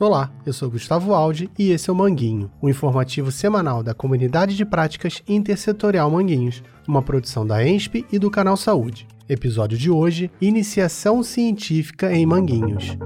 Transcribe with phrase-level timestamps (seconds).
[0.00, 4.56] Olá, eu sou Gustavo Aldi e esse é o Manguinho, o informativo semanal da Comunidade
[4.56, 9.06] de Práticas Intersetorial Manguinhos, uma produção da ENSP e do Canal Saúde.
[9.28, 12.96] Episódio de hoje: Iniciação Científica em Manguinhos.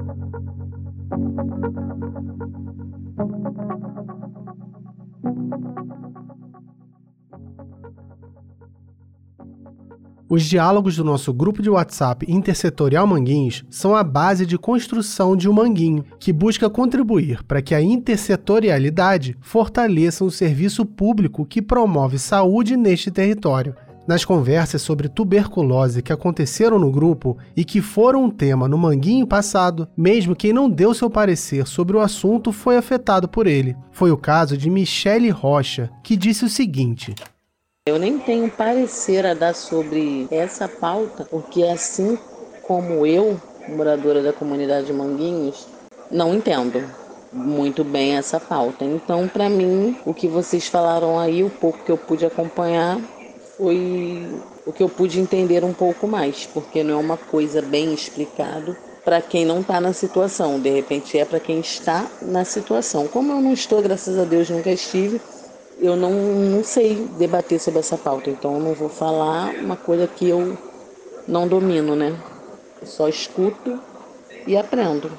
[10.29, 15.49] Os diálogos do nosso grupo de WhatsApp Intersetorial Manguinhos são a base de construção de
[15.49, 22.19] um manguinho, que busca contribuir para que a intersetorialidade fortaleça o serviço público que promove
[22.19, 23.77] saúde neste território.
[24.05, 29.29] Nas conversas sobre tuberculose que aconteceram no grupo e que foram um tema no manguinho
[29.29, 33.77] passado, mesmo quem não deu seu parecer sobre o assunto foi afetado por ele.
[33.93, 37.15] Foi o caso de Michele Rocha, que disse o seguinte:
[37.87, 42.19] eu nem tenho parecer a dar sobre essa pauta, porque assim
[42.61, 45.69] como eu, moradora da comunidade de Manguinhos,
[46.11, 46.83] não entendo
[47.33, 48.85] muito bem essa pauta.
[48.85, 52.99] Então, para mim, o que vocês falaram aí, o pouco que eu pude acompanhar,
[53.57, 54.27] foi
[54.67, 58.77] o que eu pude entender um pouco mais, porque não é uma coisa bem explicado
[59.05, 63.07] para quem não está na situação, de repente é para quem está na situação.
[63.07, 65.21] Como eu não estou, graças a Deus, nunca estive,
[65.79, 70.07] eu não, não sei debater sobre essa pauta, então eu não vou falar uma coisa
[70.07, 70.57] que eu
[71.29, 72.15] não domino, né?
[72.81, 73.79] Eu só escuto
[74.47, 75.11] e aprendo.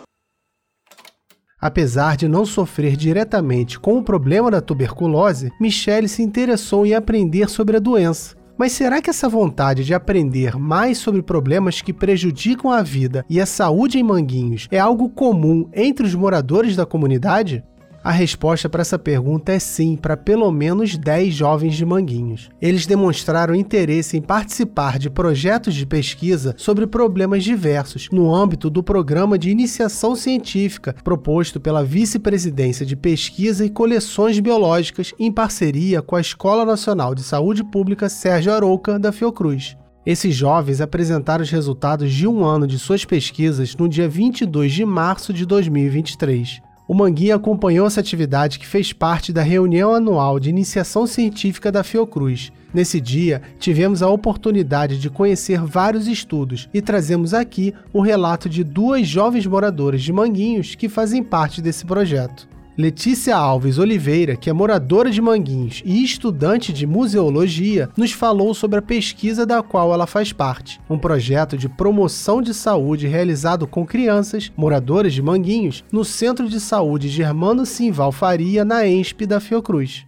[1.60, 7.50] Apesar de não sofrer diretamente com o problema da tuberculose, Michelle se interessou em aprender
[7.50, 8.36] sobre a doença.
[8.58, 13.40] Mas será que essa vontade de aprender mais sobre problemas que prejudicam a vida e
[13.40, 17.64] a saúde em Manguinhos é algo comum entre os moradores da comunidade?
[18.08, 22.50] A resposta para essa pergunta é sim, para pelo menos 10 jovens de Manguinhos.
[22.62, 28.82] Eles demonstraram interesse em participar de projetos de pesquisa sobre problemas diversos no âmbito do
[28.82, 36.16] programa de iniciação científica proposto pela Vice-Presidência de Pesquisa e Coleções Biológicas em parceria com
[36.16, 39.76] a Escola Nacional de Saúde Pública Sérgio Arouca da Fiocruz.
[40.06, 44.86] Esses jovens apresentaram os resultados de um ano de suas pesquisas no dia 22 de
[44.86, 50.50] março de 2023 o Manguinha acompanhou essa atividade que fez parte da reunião anual de
[50.50, 52.52] iniciação científica da Fiocruz.
[52.74, 58.64] Nesse dia, tivemos a oportunidade de conhecer vários estudos e trazemos aqui o relato de
[58.64, 62.48] duas jovens moradoras de Manguinhos que fazem parte desse projeto.
[62.80, 68.78] Letícia Alves Oliveira, que é moradora de Manguinhos e estudante de museologia, nos falou sobre
[68.78, 73.84] a pesquisa da qual ela faz parte, um projeto de promoção de saúde realizado com
[73.84, 80.06] crianças moradoras de Manguinhos no Centro de Saúde Germano Simval Faria, na ENSP da Fiocruz.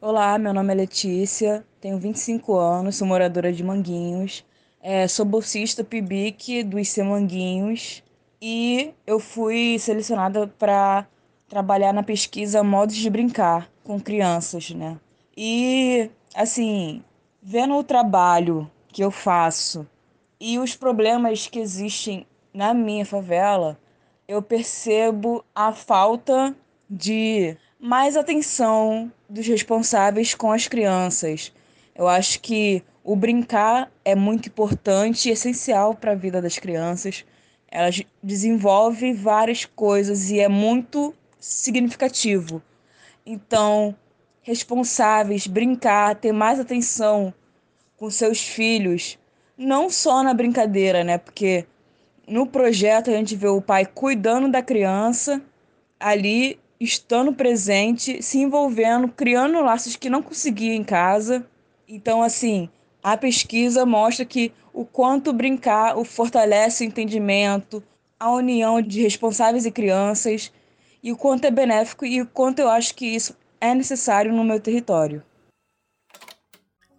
[0.00, 4.44] Olá, meu nome é Letícia, tenho 25 anos, sou moradora de Manguinhos,
[4.82, 8.02] é, sou bolsista PIBIC do IC Manguinhos
[8.48, 11.04] e eu fui selecionada para
[11.48, 14.98] trabalhar na pesquisa Modos de Brincar com crianças, né?
[15.36, 17.02] E assim,
[17.42, 19.84] vendo o trabalho que eu faço
[20.38, 22.24] e os problemas que existem
[22.54, 23.76] na minha favela,
[24.28, 26.54] eu percebo a falta
[26.88, 31.52] de mais atenção dos responsáveis com as crianças.
[31.96, 37.24] Eu acho que o brincar é muito importante e essencial para a vida das crianças
[37.70, 37.90] ela
[38.22, 42.62] desenvolve várias coisas e é muito significativo.
[43.24, 43.94] Então,
[44.42, 47.34] responsáveis, brincar, ter mais atenção
[47.96, 49.18] com seus filhos,
[49.56, 51.18] não só na brincadeira, né?
[51.18, 51.66] Porque
[52.26, 55.42] no projeto a gente vê o pai cuidando da criança,
[55.98, 61.46] ali estando presente, se envolvendo, criando laços que não conseguia em casa.
[61.88, 62.68] Então, assim,
[63.06, 67.80] a pesquisa mostra que o quanto brincar o fortalece o entendimento,
[68.18, 70.50] a união de responsáveis e crianças,
[71.00, 74.42] e o quanto é benéfico e o quanto eu acho que isso é necessário no
[74.42, 75.22] meu território.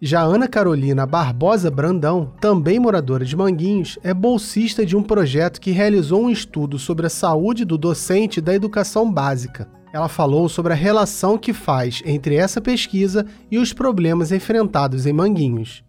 [0.01, 5.71] Já Ana Carolina Barbosa Brandão, também moradora de Manguinhos, é bolsista de um projeto que
[5.71, 9.69] realizou um estudo sobre a saúde do docente da educação básica.
[9.91, 15.11] Ela falou sobre a relação que faz entre essa pesquisa e os problemas enfrentados em
[15.11, 15.85] Manguinhos.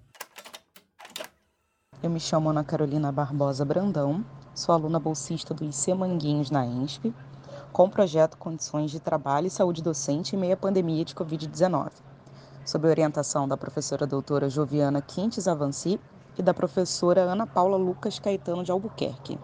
[2.00, 4.24] Eu me chamo Ana Carolina Barbosa Brandão,
[4.54, 7.12] sou aluna bolsista do IC Manguinhos na ENSP,
[7.72, 11.90] com o projeto Condições de Trabalho e Saúde Docente em meio à pandemia de Covid-19,
[12.64, 15.98] sob orientação da professora doutora Joviana Quintes Avanci
[16.38, 19.36] e da professora Ana Paula Lucas Caetano de Albuquerque.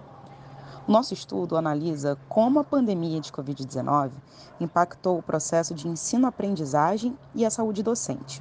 [0.87, 4.13] Nosso estudo analisa como a pandemia de Covid-19
[4.61, 8.41] impactou o processo de ensino-aprendizagem e a saúde docente.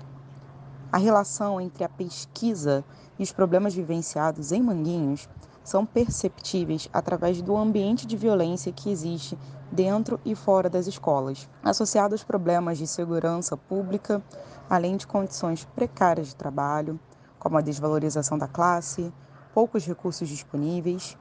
[0.94, 2.86] A relação entre a pesquisa
[3.18, 5.28] e os problemas vivenciados em Manguinhos
[5.64, 9.36] são perceptíveis através do ambiente de violência que existe
[9.72, 14.22] dentro e fora das escolas, associado aos problemas de segurança pública,
[14.70, 17.00] além de condições precárias de trabalho,
[17.40, 19.12] como a desvalorização da classe,
[19.52, 21.18] poucos recursos disponíveis,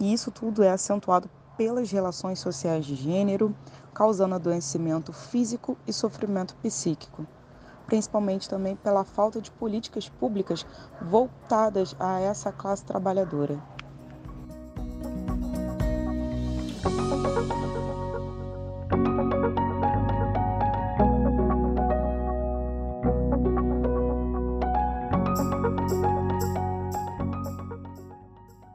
[0.00, 3.54] e isso tudo é acentuado pelas relações sociais de gênero,
[3.94, 7.24] causando adoecimento físico e sofrimento psíquico,
[7.86, 10.66] principalmente também pela falta de políticas públicas
[11.00, 13.58] voltadas a essa classe trabalhadora.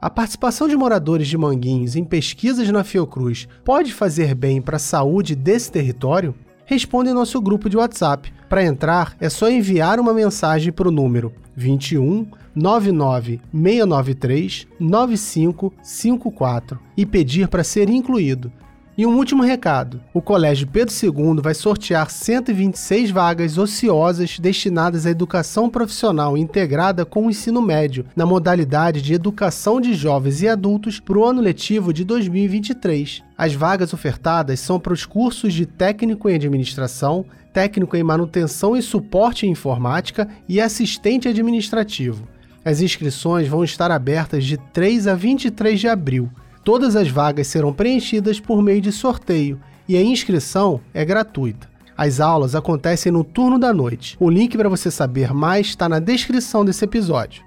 [0.02, 4.80] A participação de moradores de Manguinhos em pesquisas na Fiocruz pode fazer bem para a
[4.80, 6.34] saúde desse território?
[6.70, 8.32] Responda em nosso grupo de WhatsApp.
[8.48, 17.04] Para entrar, é só enviar uma mensagem para o número 21 99 693 9554 e
[17.04, 18.52] pedir para ser incluído.
[18.98, 25.10] E um último recado: o Colégio Pedro II vai sortear 126 vagas ociosas destinadas à
[25.10, 30.98] educação profissional integrada com o ensino médio, na modalidade de educação de jovens e adultos
[30.98, 33.22] para o ano letivo de 2023.
[33.38, 38.82] As vagas ofertadas são para os cursos de técnico em administração, técnico em manutenção e
[38.82, 42.28] suporte em informática e assistente administrativo.
[42.64, 46.28] As inscrições vão estar abertas de 3 a 23 de abril.
[46.62, 49.58] Todas as vagas serão preenchidas por meio de sorteio
[49.88, 51.68] e a inscrição é gratuita.
[51.96, 54.16] As aulas acontecem no turno da noite.
[54.20, 57.42] O link para você saber mais está na descrição desse episódio.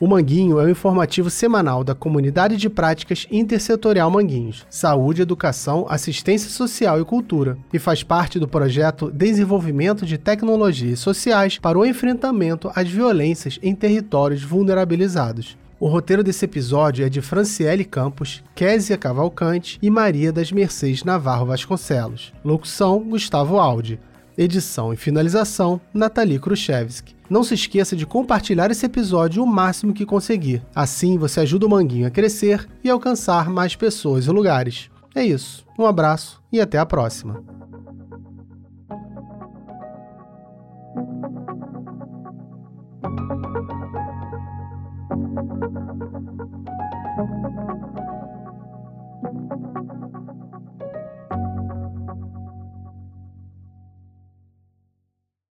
[0.00, 6.50] O Manguinho é o informativo semanal da Comunidade de Práticas Intersetorial Manguinhos, Saúde, Educação, Assistência
[6.50, 12.70] Social e Cultura, e faz parte do projeto Desenvolvimento de Tecnologias Sociais para o Enfrentamento
[12.74, 15.56] às Violências em Territórios Vulnerabilizados.
[15.84, 21.44] O roteiro desse episódio é de Franciele Campos, Késia Cavalcante e Maria das Mercedes Navarro
[21.44, 22.32] Vasconcelos.
[22.42, 24.00] Locução: Gustavo Aldi.
[24.38, 27.14] Edição e finalização: Nathalie Khrushchevski.
[27.28, 30.62] Não se esqueça de compartilhar esse episódio o máximo que conseguir.
[30.74, 34.88] Assim você ajuda o Manguinho a crescer e alcançar mais pessoas e lugares.
[35.14, 35.66] É isso.
[35.78, 37.44] Um abraço e até a próxima.